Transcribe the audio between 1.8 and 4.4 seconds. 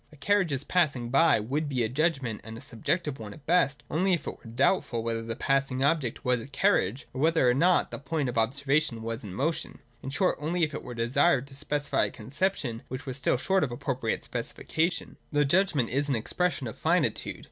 a judgment, and a subjective one at best, only if it